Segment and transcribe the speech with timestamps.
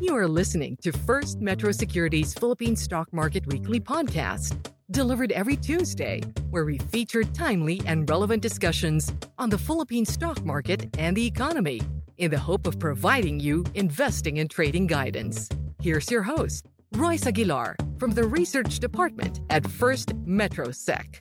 [0.00, 4.56] You are listening to First Metro Securities Philippine Stock Market Weekly podcast,
[4.92, 10.88] delivered every Tuesday, where we feature timely and relevant discussions on the Philippine stock market
[10.98, 11.80] and the economy
[12.18, 15.48] in the hope of providing you investing and trading guidance.
[15.82, 21.20] Here's your host, Royce Aguilar from the Research Department at First Metro Sec.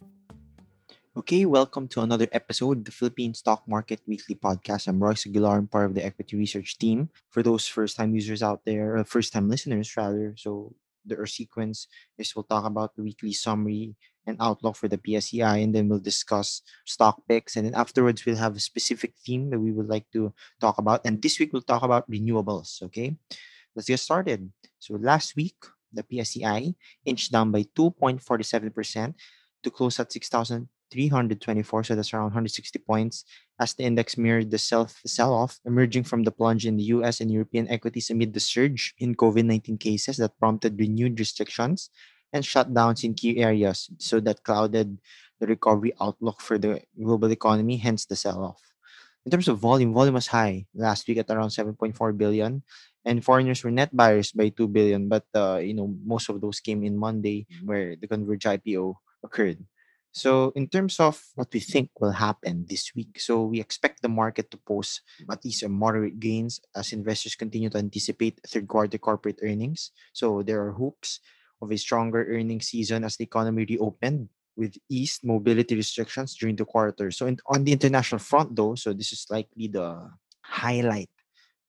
[1.18, 4.86] Okay, welcome to another episode of the Philippine Stock Market Weekly Podcast.
[4.86, 7.10] I'm Royce Aguilar, I'm part of the equity research team.
[7.34, 10.76] For those first-time users out there, uh, first-time listeners rather, so
[11.10, 11.88] the sequence
[12.20, 13.96] is we'll talk about the weekly summary
[14.28, 18.38] and outlook for the PSEI, and then we'll discuss stock picks, and then afterwards we'll
[18.38, 21.02] have a specific theme that we would like to talk about.
[21.04, 22.84] And this week we'll talk about renewables.
[22.94, 23.18] Okay,
[23.76, 24.54] let's get started.
[24.78, 25.58] So last week
[25.92, 26.76] the PSEI
[27.10, 29.16] inched down by 2.47 percent
[29.64, 30.70] to close at 6,000.
[30.92, 33.26] 324, so that's around 160 points,
[33.60, 37.32] as the index mirrored the self sell-off emerging from the plunge in the US and
[37.32, 41.90] European equities amid the surge in COVID-19 cases that prompted renewed restrictions
[42.34, 45.00] and shutdowns in key areas, so that clouded
[45.40, 48.62] the recovery outlook for the global economy, hence the sell-off.
[49.26, 52.64] In terms of volume, volume was high last week at around 7.4 billion,
[53.04, 56.60] and foreigners were net buyers by 2 billion, but uh, you know most of those
[56.60, 59.60] came in Monday, where the Converge IPO occurred.
[60.18, 64.10] So, in terms of what we think will happen this week, so we expect the
[64.10, 68.98] market to post at least a moderate gains as investors continue to anticipate third quarter
[68.98, 69.92] corporate earnings.
[70.14, 71.22] So, there are hopes
[71.62, 76.66] of a stronger earnings season as the economy reopened with eased mobility restrictions during the
[76.66, 77.12] quarter.
[77.12, 80.02] So, in, on the international front, though, so this is likely the
[80.42, 81.14] highlight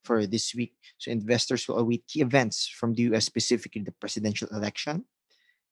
[0.03, 0.73] for this week.
[0.97, 5.05] So, investors will await key events from the US, specifically the presidential election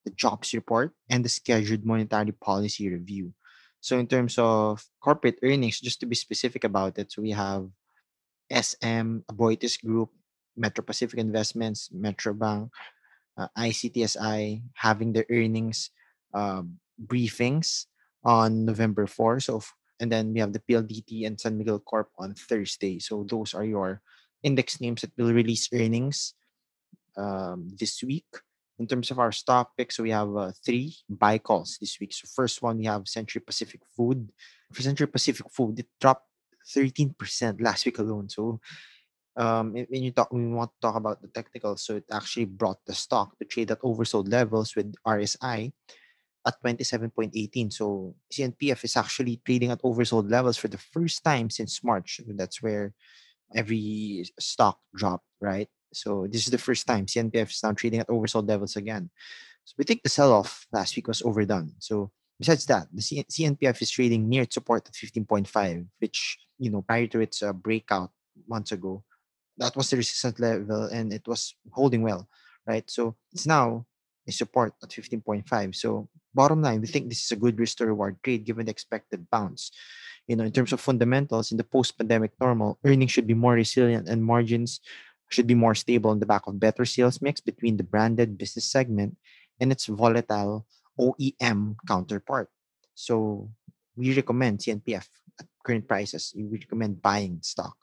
[0.07, 3.35] the jobs report, and the scheduled monetary policy review.
[3.83, 7.67] So, in terms of corporate earnings, just to be specific about it, so we have
[8.47, 10.15] SM, Aboitiz Group,
[10.55, 12.71] Metro Pacific Investments, Metrobank,
[13.35, 15.91] uh, ICTSI having their earnings
[16.33, 16.63] uh,
[16.95, 17.91] briefings
[18.23, 19.43] on November 4.
[19.43, 19.61] So,
[19.99, 22.99] and then we have the PLDT and San Miguel Corp on Thursday.
[22.99, 24.01] So, those are your
[24.41, 26.33] index names that will release earnings
[27.17, 28.25] um, this week
[28.79, 32.13] in terms of our stock picks, so we have uh, three buy calls this week.
[32.13, 34.31] So first one, we have Century Pacific Food.
[34.71, 36.27] For Century Pacific Food, it dropped
[36.75, 38.29] 13% last week alone.
[38.29, 38.59] So
[39.35, 41.77] um, when you talk, we want to talk about the technical.
[41.77, 45.71] so it actually brought the stock to trade at oversold levels with RSI
[46.45, 47.71] at 27.18.
[47.71, 52.19] So CNPF is actually trading at oversold levels for the first time since March.
[52.27, 52.93] That's where
[53.55, 55.69] every stock dropped, right?
[55.93, 59.09] So this is the first time CNPF is now trading at oversold levels again.
[59.65, 61.73] So we think the sell-off last week was overdone.
[61.79, 66.81] So besides that, the CNPF is trading near its support at 15.5, which you know
[66.81, 68.11] prior to its uh, breakout
[68.47, 69.03] months ago,
[69.57, 72.27] that was the resistance level and it was holding well,
[72.65, 72.89] right?
[72.89, 73.85] So it's now
[74.27, 75.75] a support at 15.5.
[75.75, 78.71] So bottom line, we think this is a good risk to reward trade given the
[78.71, 79.71] expected bounce.
[80.27, 84.07] You know, in terms of fundamentals in the post-pandemic normal, earnings should be more resilient
[84.07, 84.81] and margins
[85.29, 88.65] should be more stable on the back of better sales mix between the branded business
[88.65, 89.17] segment
[89.59, 90.65] and its volatile
[90.99, 92.49] OEM counterpart.
[92.95, 93.49] So
[93.95, 95.07] we recommend CNPF
[95.39, 96.33] at current prices.
[96.35, 97.75] We recommend buying stock.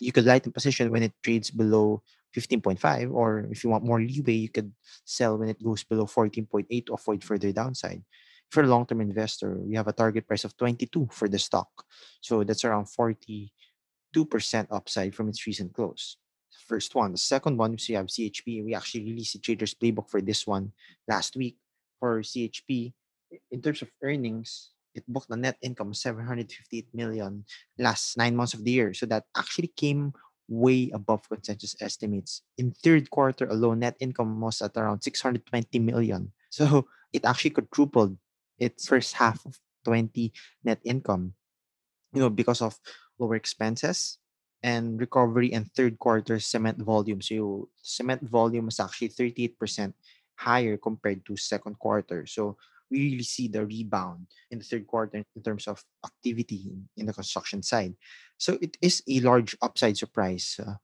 [0.00, 2.02] You could lighten position when it trades below
[2.36, 4.70] 15.5, or if you want more leeway, you could
[5.04, 8.02] sell when it goes below 14.8 to avoid further downside.
[8.50, 11.68] For a long-term investor, we have a target price of 22 for the stock.
[12.20, 13.50] So that's around 42%
[14.70, 16.18] upside from its recent close
[16.66, 17.12] first one.
[17.12, 18.64] The second one, so you have CHP.
[18.64, 20.72] We actually released the trader's playbook for this one
[21.08, 21.56] last week
[21.98, 22.92] for CHP.
[23.50, 27.44] In terms of earnings, it booked a net income of 758 million
[27.78, 28.94] last nine months of the year.
[28.94, 30.12] So that actually came
[30.48, 32.42] way above consensus estimates.
[32.56, 36.32] In third quarter alone, net income was at around 620 million.
[36.50, 38.16] So it actually quadrupled
[38.58, 40.32] its first half of 20
[40.64, 41.34] net income.
[42.12, 42.78] You know, because of
[43.18, 44.18] lower expenses
[44.66, 47.22] and recovery in third quarter cement volume.
[47.22, 49.94] So cement volume is actually 38%
[50.34, 52.26] higher compared to second quarter.
[52.26, 52.58] So
[52.90, 57.14] we really see the rebound in the third quarter in terms of activity in the
[57.14, 57.94] construction side.
[58.38, 60.58] So it is a large upside surprise.
[60.58, 60.82] Uh,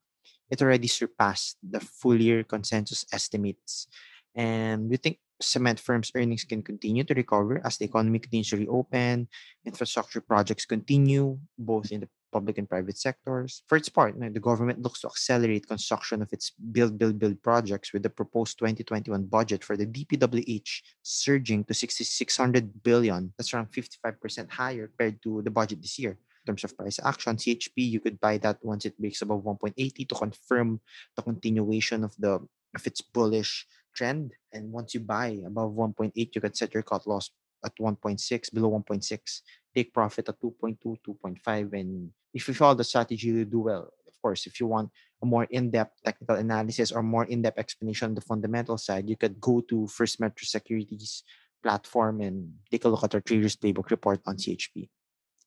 [0.49, 3.87] it already surpassed the full year consensus estimates.
[4.33, 8.63] And we think cement firms' earnings can continue to recover as the economy continues to
[8.63, 9.27] reopen,
[9.65, 13.61] infrastructure projects continue, both in the public and private sectors.
[13.69, 17.93] For its part, the government looks to accelerate construction of its build, build, build projects
[17.93, 23.31] with the proposed 2021 budget for the DPWH surging to 6,600 billion.
[23.37, 26.17] That's around 55% higher compared to the budget this year.
[26.17, 30.09] In terms of price action, CHP, you could buy that once it breaks above 1.80
[30.09, 30.81] to confirm
[31.15, 32.41] the continuation of the
[32.75, 34.33] of its bullish trend.
[34.51, 37.29] And once you buy above 1.8, you can set your cut loss
[37.63, 39.41] at 1.6, below 1.6,
[39.75, 41.73] take profit at 2.2, 2.5.
[41.73, 43.89] And if you follow the strategy, you do well.
[44.07, 44.89] Of course, if you want
[45.21, 49.39] a more in-depth technical analysis or more in-depth explanation on the fundamental side, you could
[49.39, 51.23] go to First Metro Securities
[51.61, 54.89] platform and take a look at our Traders Playbook report on CHP.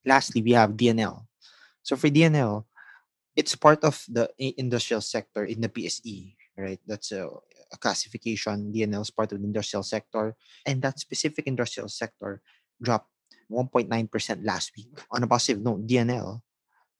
[0.04, 1.26] Lastly, we have DNL.
[1.82, 2.64] So for DNL,
[3.36, 6.80] it's part of the industrial sector in the PSE, right?
[6.86, 7.28] That's a,
[7.70, 8.72] a classification.
[8.72, 10.34] DNL is part of the industrial sector,
[10.64, 12.40] and that specific industrial sector
[12.80, 13.10] dropped
[13.50, 14.98] 1.9% last week.
[15.10, 16.40] On a positive note, DNL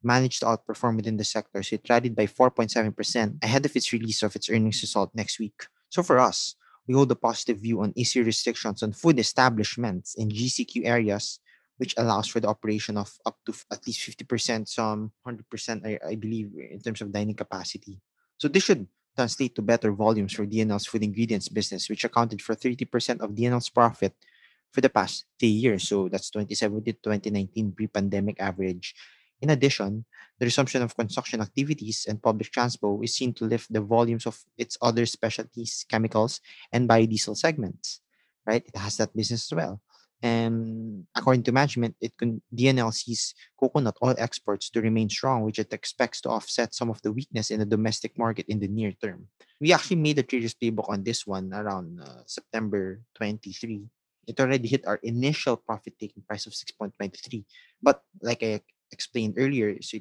[0.03, 4.23] managed to outperform within the sector, so it rallied by 4.7% ahead of its release
[4.23, 5.67] of its earnings result next week.
[5.89, 6.55] So for us,
[6.87, 11.41] we hold a positive view on easy restrictions on food establishments in GCQ areas,
[11.79, 16.15] which allows for the operation of up to at least 50%, some 100%, I, I
[16.15, 18.01] believe, in terms of dining capacity.
[18.39, 22.55] So this should translate to better volumes for DNL's food ingredients business, which accounted for
[22.55, 24.15] 30% of DNL's profit
[24.73, 25.89] for the past three years.
[25.89, 28.95] So that's 2017 to 2019 pre-pandemic average.
[29.41, 30.05] In addition,
[30.39, 34.39] the resumption of construction activities and public transport is seen to lift the volumes of
[34.57, 36.41] its other specialties, chemicals,
[36.73, 38.01] and biodiesel segments.
[38.47, 38.65] Right?
[38.67, 39.81] It has that business as well.
[40.23, 45.59] And according to management, it can DNL sees coconut oil exports to remain strong, which
[45.59, 48.93] it expects to offset some of the weakness in the domestic market in the near
[48.93, 49.29] term.
[49.61, 53.85] We actually made a traders playbook on this one around uh, September 23.
[54.27, 57.45] It already hit our initial profit taking price of 6.23.
[57.83, 59.99] But like I explained earlier, so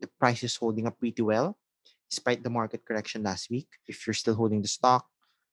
[0.00, 1.56] the price is holding up pretty well
[2.10, 3.68] despite the market correction last week.
[3.88, 5.08] If you're still holding the stock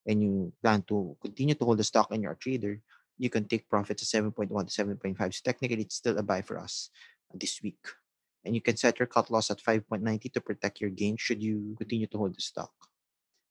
[0.05, 2.81] and you plan to continue to hold the stock and you're a trader,
[3.17, 5.15] you can take profits at 7.1 to 7.5.
[5.33, 6.89] So technically, it's still a buy for us
[7.33, 7.79] this week.
[8.43, 11.75] And you can set your cut loss at 5.90 to protect your gain should you
[11.77, 12.71] continue to hold the stock.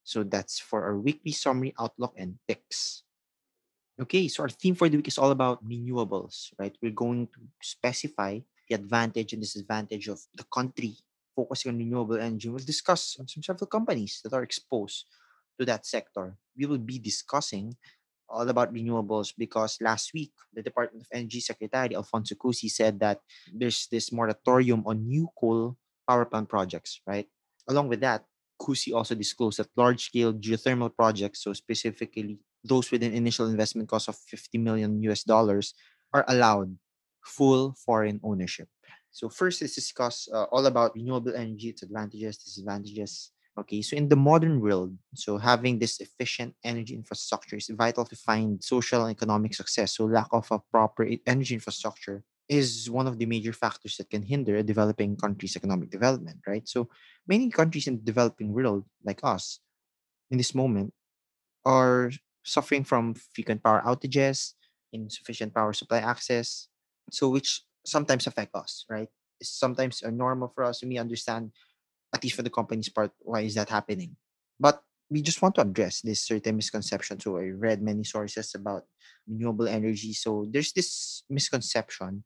[0.05, 3.05] So that's for our weekly summary outlook and picks.
[3.99, 6.71] Okay, so our theme for the week is all about renewables, right?
[6.81, 8.39] We're going to specify
[8.71, 10.95] the advantage and disadvantage of the country
[11.35, 12.49] focusing on renewable energy.
[12.49, 15.07] We'll discuss some several companies that are exposed
[15.59, 16.39] to that sector.
[16.57, 17.75] We will be discussing
[18.29, 23.19] all about renewables because last week the Department of Energy Secretary Alfonso Cusi said that
[23.53, 27.27] there's this moratorium on new coal power plant projects, right?
[27.67, 28.27] Along with that,
[28.63, 34.09] Cusi also disclosed that large-scale geothermal projects, so specifically those with an initial investment cost
[34.09, 35.75] of 50 million US dollars,
[36.13, 36.77] are allowed
[37.25, 38.69] full foreign ownership.
[39.11, 44.09] So first, let's discuss uh, all about renewable energy, its advantages, disadvantages, Okay, so in
[44.09, 49.11] the modern world, so having this efficient energy infrastructure is vital to find social and
[49.11, 49.97] economic success.
[49.97, 54.23] So lack of a proper energy infrastructure is one of the major factors that can
[54.23, 56.69] hinder a developing country's economic development, right?
[56.69, 56.89] So
[57.27, 59.59] many countries in the developing world, like us,
[60.31, 60.95] in this moment,
[61.65, 62.13] are
[62.49, 64.55] suffering from frequent power outages,
[64.93, 66.69] insufficient power supply access,
[67.11, 69.09] so which sometimes affect us, right?
[69.41, 70.83] It's sometimes a normal for us.
[70.83, 71.53] We understand
[72.15, 74.17] at least for the company's part, why is that happening?
[74.59, 77.21] But we just want to address this certain misconception.
[77.21, 78.85] So I read many sources about
[79.27, 80.13] renewable energy.
[80.13, 82.25] So there's this misconception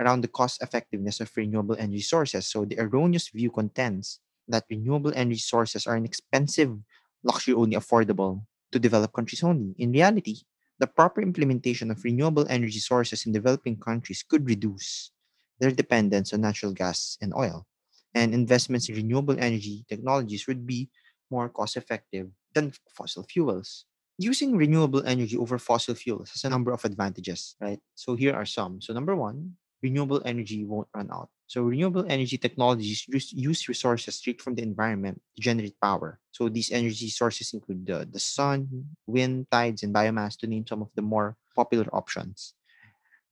[0.00, 2.46] around the cost effectiveness of renewable energy sources.
[2.46, 6.78] So the erroneous view contends that renewable energy sources are an expensive
[7.24, 8.42] luxury only affordable
[8.72, 9.74] to developed countries only.
[9.78, 10.42] In reality,
[10.78, 15.10] the proper implementation of renewable energy sources in developing countries could reduce
[15.58, 17.66] their dependence on natural gas and oil
[18.14, 20.88] and investments in renewable energy technologies would be
[21.30, 23.84] more cost effective than fossil fuels.
[24.18, 27.80] Using renewable energy over fossil fuels has a number of advantages, right?
[27.94, 28.80] So here are some.
[28.80, 31.28] So number one, renewable energy won't run out.
[31.46, 36.18] So renewable energy technologies use resources straight from the environment to generate power.
[36.32, 40.82] So these energy sources include the, the sun, wind, tides, and biomass to name some
[40.82, 42.54] of the more popular options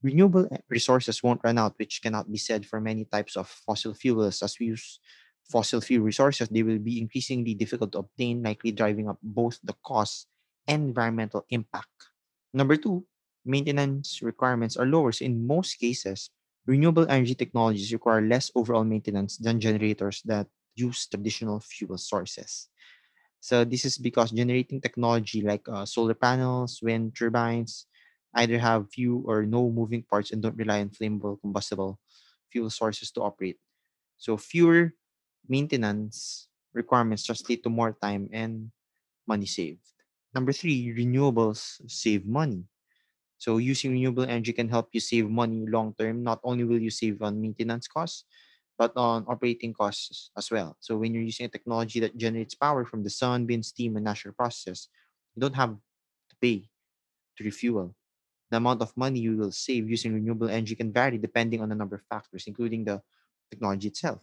[0.04, 4.42] renewable resources won't run out, which cannot be said for many types of fossil fuels.
[4.42, 5.00] As we use
[5.48, 9.74] fossil fuel resources, they will be increasingly difficult to obtain, likely driving up both the
[9.82, 10.28] cost
[10.68, 12.12] and environmental impact.
[12.52, 13.04] Number two,
[13.44, 15.10] maintenance requirements are lower.
[15.10, 16.30] So in most cases,
[16.66, 22.68] renewable energy technologies require less overall maintenance than generators that use traditional fuel sources.
[23.40, 27.86] So this is because generating technology like uh, solar panels, wind turbines,
[28.34, 32.00] either have few or no moving parts and don't rely on flammable combustible
[32.50, 33.58] fuel sources to operate.
[34.18, 34.94] So fewer
[35.48, 38.72] maintenance requirements translate to more time and
[39.26, 39.84] money saved.
[40.34, 42.66] Number three, renewables save money.
[43.44, 46.24] So using renewable energy can help you save money long term.
[46.24, 48.24] Not only will you save on maintenance costs,
[48.80, 50.76] but on operating costs as well.
[50.80, 54.04] So when you're using a technology that generates power from the sun, wind, steam, and
[54.04, 54.88] natural processes,
[55.36, 56.70] you don't have to pay
[57.36, 57.94] to refuel.
[58.50, 61.76] The amount of money you will save using renewable energy can vary depending on a
[61.76, 63.02] number of factors, including the
[63.50, 64.20] technology itself.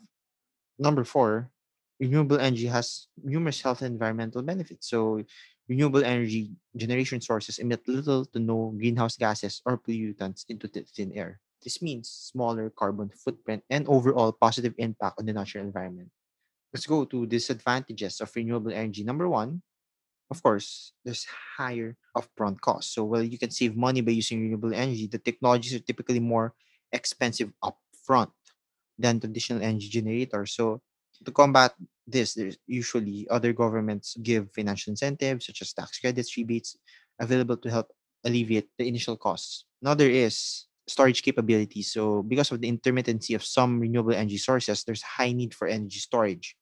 [0.80, 1.51] Number four,
[2.00, 4.90] renewable energy has numerous health and environmental benefits.
[4.90, 5.24] So
[5.72, 11.12] renewable energy generation sources emit little to no greenhouse gases or pollutants into the thin
[11.16, 11.40] air.
[11.63, 16.10] This means smaller carbon footprint and overall positive impact on the natural environment.
[16.74, 19.04] Let's go to disadvantages of renewable energy.
[19.04, 19.63] Number one,
[20.32, 21.25] of course, there's
[21.58, 22.96] higher upfront costs.
[22.96, 26.54] So while you can save money by using renewable energy, the technologies are typically more
[26.92, 28.32] expensive upfront
[28.98, 30.54] than traditional energy generators.
[30.54, 30.82] So
[31.25, 31.75] to combat
[32.12, 36.75] this, there's usually other governments give financial incentives such as tax credits, rebates
[37.20, 37.88] available to help
[38.24, 39.65] alleviate the initial costs.
[39.82, 41.91] Another is storage capabilities.
[41.91, 46.00] So because of the intermittency of some renewable energy sources, there's high need for energy
[46.00, 46.56] storage.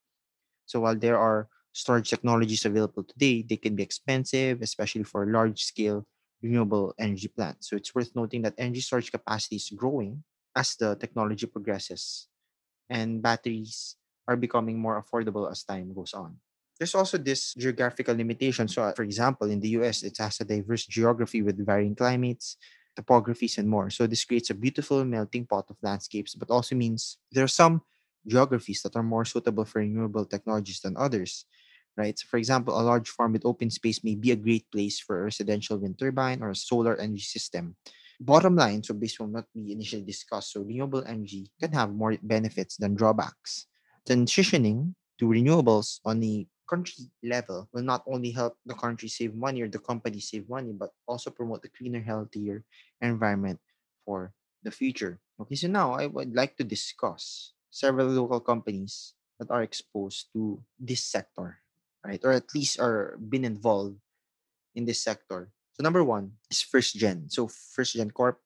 [0.66, 5.64] So while there are storage technologies available today, they can be expensive, especially for large
[5.64, 6.06] scale
[6.42, 7.70] renewable energy plants.
[7.70, 10.24] So it's worth noting that energy storage capacity is growing
[10.56, 12.28] as the technology progresses
[12.90, 13.96] and batteries
[14.30, 16.38] are becoming more affordable as time goes on.
[16.78, 18.70] There's also this geographical limitation.
[18.70, 22.56] So, uh, for example, in the US, it has a diverse geography with varying climates,
[22.96, 23.90] topographies, and more.
[23.90, 27.82] So, this creates a beautiful melting pot of landscapes, but also means there are some
[28.28, 31.46] geographies that are more suitable for renewable technologies than others,
[31.98, 32.18] right?
[32.18, 35.20] So, for example, a large farm with open space may be a great place for
[35.20, 37.76] a residential wind turbine or a solar energy system.
[38.20, 42.16] Bottom line, so based on what we initially discussed, so renewable energy can have more
[42.22, 43.69] benefits than drawbacks.
[44.08, 49.62] Transitioning to renewables on the country level will not only help the country save money
[49.62, 52.64] or the company save money, but also promote a cleaner, healthier
[53.02, 53.60] environment
[54.06, 55.20] for the future.
[55.42, 60.62] Okay, so now I would like to discuss several local companies that are exposed to
[60.78, 61.60] this sector,
[62.06, 62.20] right?
[62.24, 63.98] Or at least are been involved
[64.76, 65.50] in this sector.
[65.74, 67.30] So number one is First Gen.
[67.30, 68.42] So First Gen Corp,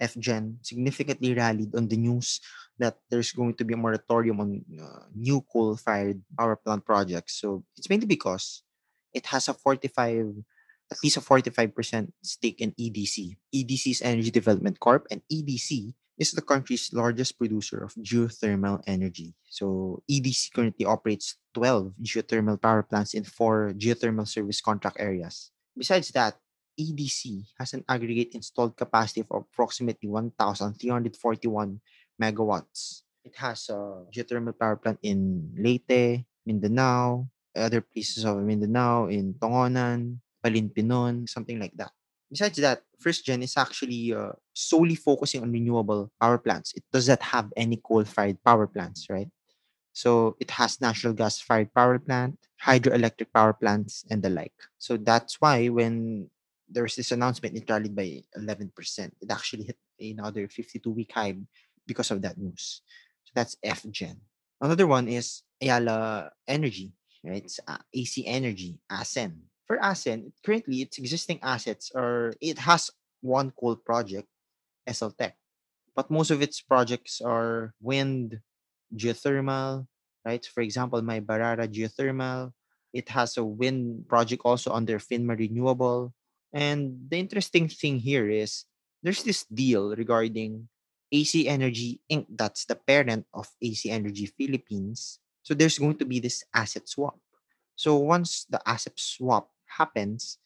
[0.00, 2.40] FGen significantly rallied on the news
[2.78, 7.40] that there's going to be a moratorium on uh, new coal-fired power plant projects.
[7.40, 8.62] So it's mainly because
[9.12, 10.44] it has a 45
[10.90, 13.36] at least a 45% stake in EDC.
[13.54, 19.34] EDC is Energy Development Corp and EDC is the country's largest producer of geothermal energy.
[19.48, 25.50] So EDC currently operates 12 geothermal power plants in four geothermal service contract areas.
[25.76, 26.38] Besides that,
[26.78, 31.80] EDC has an aggregate installed capacity of approximately 1,341
[32.20, 33.02] megawatts.
[33.24, 37.26] It has a geothermal power plant in Leyte, Mindanao,
[37.56, 41.92] other places of Mindanao, in Tongonan, Palinpinon, something like that.
[42.30, 46.72] Besides that, First Gen is actually uh, solely focusing on renewable power plants.
[46.74, 49.28] It does not have any coal-fired power plants, right?
[49.92, 54.52] So it has natural gas-fired power plant, hydroelectric power plants, and the like.
[54.78, 56.28] So that's why when
[56.68, 58.70] there was this announcement, it rallied by 11%.
[59.20, 61.36] It actually hit another 52-week high
[61.86, 62.82] because of that news.
[63.24, 64.16] So that's FGen.
[64.60, 66.92] Another one is Ayala Energy,
[67.24, 67.44] right?
[67.44, 69.40] It's uh, AC Energy, ACEN.
[69.66, 72.90] For ACEN, currently its existing assets are, it has
[73.20, 74.28] one coal project,
[74.88, 75.32] SLTEC,
[75.96, 78.40] but most of its projects are wind,
[78.94, 79.86] geothermal,
[80.24, 80.44] right?
[80.44, 82.52] For example, Maibarara Geothermal,
[82.92, 86.14] it has a wind project also under Finma Renewable.
[86.54, 88.64] And the interesting thing here is
[89.02, 90.70] there's this deal regarding
[91.10, 95.18] AC Energy Inc., that's the parent of AC Energy Philippines.
[95.42, 97.18] So there's going to be this asset swap.
[97.74, 100.38] So once the asset swap happens,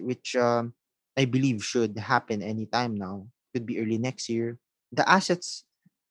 [0.00, 0.72] which um,
[1.16, 4.58] I believe should happen anytime now, could be early next year,
[4.90, 5.64] the assets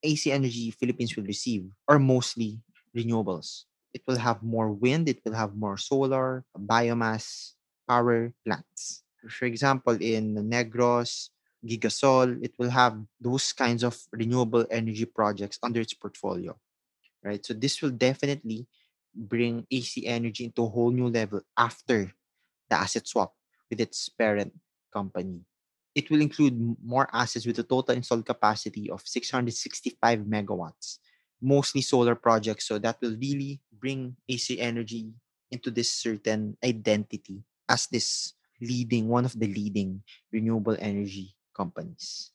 [0.03, 2.61] AC Energy Philippines will receive are mostly
[2.95, 3.65] renewables.
[3.93, 7.57] It will have more wind, it will have more solar, biomass
[7.89, 9.06] power plants.
[9.25, 11.29] For example, in Negros,
[11.65, 16.55] Gigasol, it will have those kinds of renewable energy projects under its portfolio,
[17.23, 17.43] right?
[17.45, 18.67] So this will definitely
[19.15, 22.13] bring AC Energy into a whole new level after
[22.69, 23.33] the asset swap
[23.69, 24.53] with its parent
[24.93, 25.41] company.
[25.95, 30.99] It will include more assets with a total installed capacity of 665 megawatts,
[31.41, 32.67] mostly solar projects.
[32.67, 35.09] So that will really bring AC Energy
[35.49, 42.31] into this certain identity as this leading, one of the leading renewable energy companies.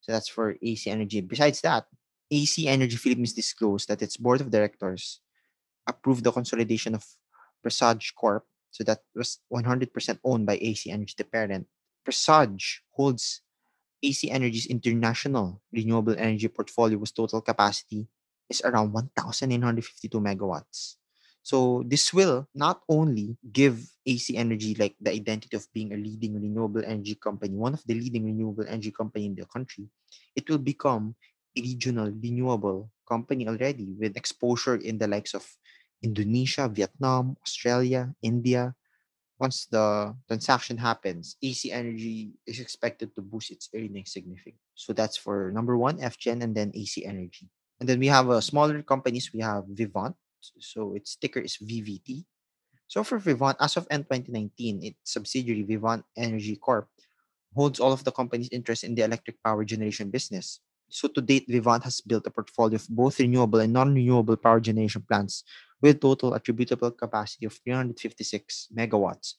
[0.00, 1.20] So that's for AC Energy.
[1.20, 1.86] Besides that,
[2.30, 5.20] AC Energy Philippines disclosed that its board of directors
[5.86, 7.06] approved the consolidation of
[7.62, 8.44] Presage Corp.
[8.70, 11.66] So that was 100% owned by AC Energy, the parent,
[12.04, 13.42] Presage holds
[14.02, 18.08] AC Energy's international renewable energy portfolio with total capacity
[18.50, 20.96] is around 1,952 megawatts.
[21.42, 26.34] So this will not only give AC Energy like the identity of being a leading
[26.40, 29.90] renewable energy company, one of the leading renewable energy company in the country,
[30.36, 31.14] it will become
[31.56, 35.44] a regional renewable company already with exposure in the likes of
[36.02, 38.74] Indonesia, Vietnam, Australia, India.
[39.38, 44.62] Once the transaction happens, AC Energy is expected to boost its earnings significantly.
[44.74, 47.50] So that's for number one, FGen, and then AC Energy.
[47.80, 49.34] And then we have uh, smaller companies.
[49.34, 50.14] We have Vivant,
[50.58, 52.24] so its ticker is VVT.
[52.88, 56.88] So for Vivant, as of end 2019, its subsidiary Vivant Energy Corp
[57.54, 60.60] holds all of the company's interest in the electric power generation business.
[60.88, 65.02] So to date, Vivant has built a portfolio of both renewable and non-renewable power generation
[65.08, 65.44] plants
[65.80, 69.34] with total attributable capacity of 356 megawatts.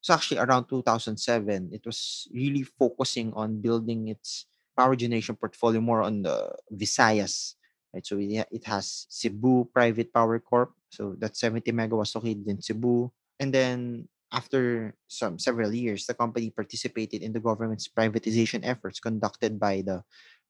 [0.00, 6.02] So actually around 2007, it was really focusing on building its power generation portfolio more
[6.02, 7.57] on the Visayas
[7.98, 8.06] right?
[8.06, 10.70] So it, has Cebu Private Power Corp.
[10.90, 13.10] So that's 70 megawatts located in Cebu.
[13.40, 19.58] And then after some several years, the company participated in the government's privatization efforts conducted
[19.58, 20.02] by the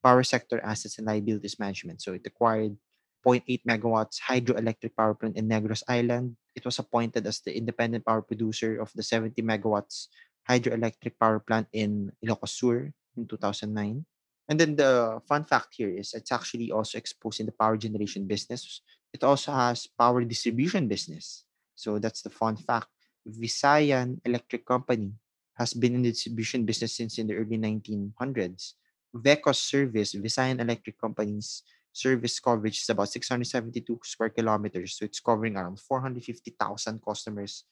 [0.05, 2.03] Power Sector Assets and Liabilities Management.
[2.03, 2.77] So it acquired
[3.27, 6.37] 0.8 megawatts hydroelectric power plant in Negros Island.
[6.55, 10.07] It was appointed as the independent power producer of the 70 megawatts
[10.49, 14.07] hydroelectric power plant in Ilocos Sur in 2009.
[14.49, 18.27] And then the fun fact here is it's actually also exposed in the power generation
[18.27, 18.81] business.
[19.13, 21.45] It also has power distribution business.
[21.75, 22.89] So that's the fun fact.
[23.29, 25.13] Visayan Electric Company
[25.55, 28.73] has been in the distribution business since in the early 1900s.
[29.15, 31.63] VECO's service, Visayan Electric Company's
[31.93, 34.97] service coverage is about 672 square kilometers.
[34.97, 37.65] So it's covering around 450,000 customers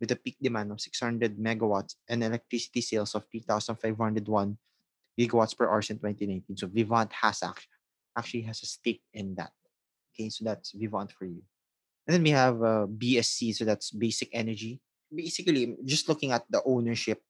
[0.00, 4.58] with a peak demand of 600 megawatts and electricity sales of 3,501
[5.18, 6.56] gigawatts per hour in 2019.
[6.56, 7.42] So Vivant has
[8.16, 9.52] actually, has a stake in that.
[10.14, 11.42] Okay, so that's Vivant for you.
[12.06, 14.80] And then we have uh, BSC, so that's Basic Energy.
[15.12, 17.20] Basically, just looking at the ownership,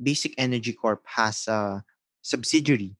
[0.00, 1.82] Basic Energy Corp has a
[2.22, 2.96] subsidiary,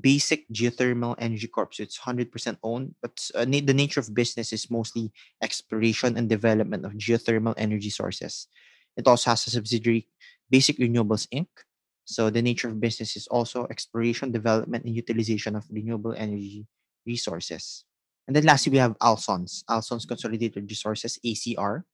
[0.00, 1.74] Basic Geothermal Energy Corp.
[1.74, 5.12] So it's 100% owned, but uh, the nature of business is mostly
[5.42, 8.48] exploration and development of geothermal energy sources.
[8.96, 10.08] It also has a subsidiary,
[10.50, 11.48] Basic Renewables Inc.,
[12.04, 16.66] so the nature of business is also exploration, development, and utilization of renewable energy
[17.06, 17.84] resources.
[18.26, 21.84] And then lastly, we have Alsons, Alsons Consolidated Resources, ACR.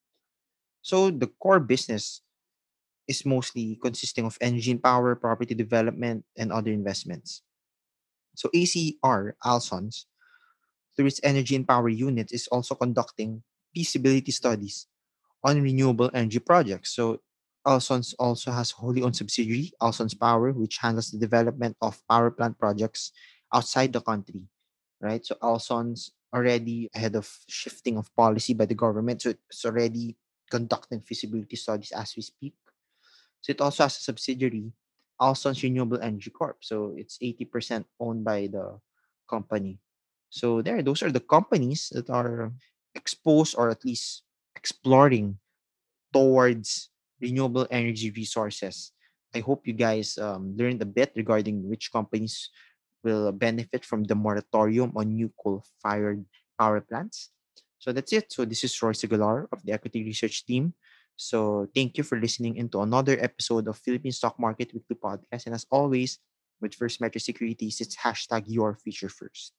[0.83, 2.23] So the core business
[3.09, 7.43] is mostly consisting of engine power, property development, and other investments.
[8.37, 10.07] So ACR, Alsons,
[10.97, 13.43] through its energy and power unit, is also conducting
[13.75, 14.87] feasibility studies
[15.43, 16.95] on renewable energy projects.
[16.95, 17.21] So
[17.67, 22.59] Alsons also has wholly owned subsidiary, Alsons Power, which handles the development of power plant
[22.59, 23.13] projects
[23.53, 24.49] outside the country,
[25.01, 25.25] right?
[25.25, 30.17] So Alsons already ahead of shifting of policy by the government, so it's already
[30.51, 32.55] conducting feasibility studies as we speak.
[33.41, 34.73] So it also has a subsidiary,
[35.21, 36.59] Alsons Renewable Energy Corp.
[36.61, 38.81] So it's 80% owned by the
[39.29, 39.79] company.
[40.31, 42.53] So there, those are the companies that are
[42.95, 44.23] exposed or at least
[44.57, 45.39] exploring
[46.13, 46.91] towards
[47.21, 48.93] renewable energy resources.
[49.35, 52.51] I hope you guys um, learned a bit regarding which companies
[53.05, 56.25] will benefit from the moratorium on new coal-fired
[56.59, 57.31] power plants.
[57.79, 58.33] So that's it.
[58.33, 60.75] So this is Royce Aguilar of the Equity Research Team.
[61.17, 65.47] So thank you for listening into another episode of Philippine Stock Market Weekly Podcast.
[65.47, 66.19] And as always,
[66.61, 69.53] with First Metro Securities, it's hashtag your future first.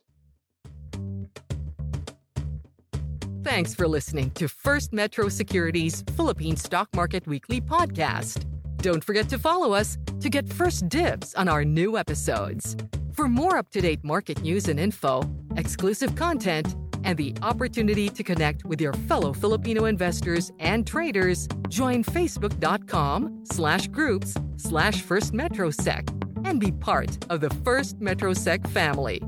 [3.44, 8.46] Thanks for listening to First Metro Securities Philippine Stock Market Weekly podcast.
[8.78, 12.78] Don't forget to follow us to get first dibs on our new episodes.
[13.14, 15.24] For more up to date market news and info,
[15.58, 22.04] exclusive content, and the opportunity to connect with your fellow Filipino investors and traders, join
[22.04, 26.08] facebook.com slash groups slash First Metrosec
[26.46, 29.20] and be part of the First Metrosec family.